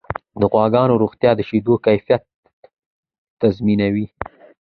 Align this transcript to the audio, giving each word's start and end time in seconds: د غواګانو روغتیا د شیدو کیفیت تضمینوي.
د 0.39 0.41
غواګانو 0.51 0.99
روغتیا 1.03 1.31
د 1.35 1.39
شیدو 1.49 1.73
کیفیت 1.85 2.23
تضمینوي. 3.41 4.05